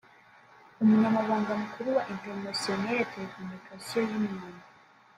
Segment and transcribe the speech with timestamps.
[0.81, 4.57] Umunyamabanga Mukuru wa International Telecommunication Union